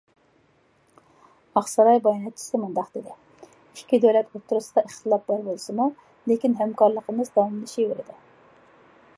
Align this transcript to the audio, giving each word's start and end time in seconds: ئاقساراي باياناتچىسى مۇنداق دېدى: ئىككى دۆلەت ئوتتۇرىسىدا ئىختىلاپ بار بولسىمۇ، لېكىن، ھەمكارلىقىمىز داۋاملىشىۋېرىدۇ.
ئاقساراي 1.59 1.99
باياناتچىسى 2.07 2.61
مۇنداق 2.61 2.89
دېدى: 2.95 3.13
ئىككى 3.75 4.01
دۆلەت 4.07 4.33
ئوتتۇرىسىدا 4.39 4.85
ئىختىلاپ 4.89 5.31
بار 5.33 5.47
بولسىمۇ، 5.51 5.89
لېكىن، 6.33 6.59
ھەمكارلىقىمىز 6.63 7.33
داۋاملىشىۋېرىدۇ. 7.37 8.19